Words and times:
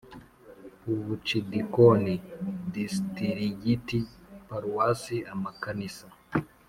Ubucidikoni 0.91 2.13
Disitirigiti 2.73 3.99
Paruwasi 4.47 5.17
Amakanisa 5.33 6.07